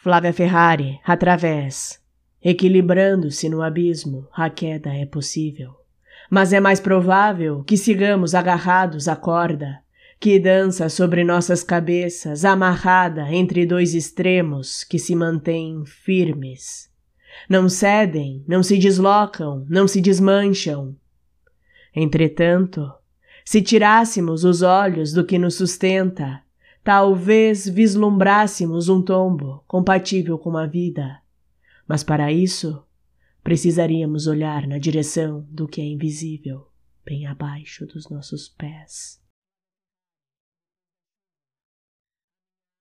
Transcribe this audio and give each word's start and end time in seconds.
Flávia 0.00 0.32
Ferrari, 0.32 1.00
através. 1.04 2.00
Equilibrando-se 2.40 3.48
no 3.48 3.60
abismo, 3.60 4.28
a 4.32 4.48
queda 4.48 4.94
é 4.94 5.04
possível. 5.04 5.74
Mas 6.30 6.52
é 6.52 6.60
mais 6.60 6.78
provável 6.78 7.64
que 7.64 7.76
sigamos 7.76 8.32
agarrados 8.32 9.08
à 9.08 9.16
corda, 9.16 9.80
que 10.20 10.38
dança 10.38 10.88
sobre 10.88 11.24
nossas 11.24 11.64
cabeças, 11.64 12.44
amarrada 12.44 13.28
entre 13.32 13.66
dois 13.66 13.92
extremos 13.92 14.84
que 14.84 15.00
se 15.00 15.16
mantêm 15.16 15.84
firmes. 15.84 16.88
Não 17.50 17.68
cedem, 17.68 18.44
não 18.46 18.62
se 18.62 18.78
deslocam, 18.78 19.66
não 19.68 19.88
se 19.88 20.00
desmancham. 20.00 20.94
Entretanto, 21.92 22.88
se 23.44 23.60
tirássemos 23.60 24.44
os 24.44 24.62
olhos 24.62 25.12
do 25.12 25.24
que 25.24 25.38
nos 25.40 25.56
sustenta, 25.56 26.40
talvez 26.88 27.68
vislumbrássemos 27.68 28.88
um 28.88 29.02
tombo 29.02 29.62
compatível 29.68 30.38
com 30.38 30.56
a 30.56 30.64
vida. 30.64 31.20
Mas 31.86 32.02
para 32.02 32.32
isso, 32.32 32.82
precisaríamos 33.44 34.26
olhar 34.26 34.66
na 34.66 34.78
direção 34.78 35.46
do 35.50 35.68
que 35.68 35.82
é 35.82 35.84
invisível, 35.84 36.66
bem 37.04 37.26
abaixo 37.26 37.84
dos 37.84 38.08
nossos 38.08 38.48
pés. 38.48 39.20